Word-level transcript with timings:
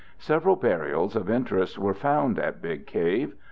Several 0.17 0.55
burials 0.55 1.15
of 1.15 1.29
interest 1.29 1.77
were 1.77 1.93
found 1.93 2.39
at 2.39 2.59
Big 2.59 2.87
Cave. 2.87 3.35